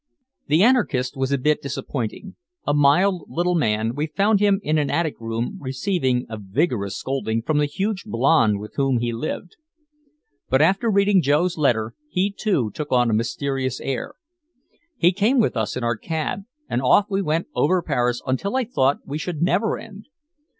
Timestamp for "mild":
2.73-3.25